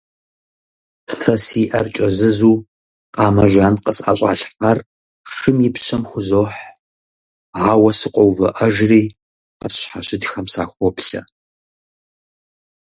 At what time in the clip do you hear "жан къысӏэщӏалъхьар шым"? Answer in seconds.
3.51-5.57